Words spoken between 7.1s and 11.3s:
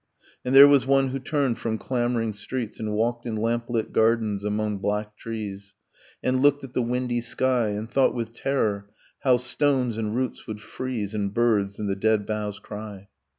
sky, And thought with terror how stones and roots would freeze